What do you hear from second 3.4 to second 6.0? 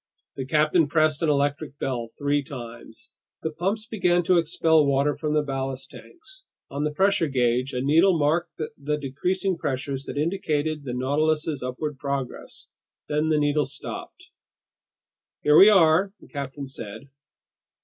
The pumps began to expel water from the ballast